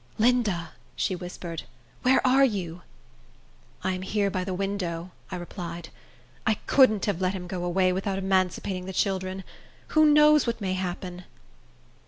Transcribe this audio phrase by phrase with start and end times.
[0.17, 1.61] "Linda," she whispered,
[2.01, 2.81] "where are you?"
[3.83, 5.89] "I am here by the window," I replied.
[6.43, 9.43] "I couldn't have him go away without emancipating the children.
[9.89, 11.25] Who knows what may happen?"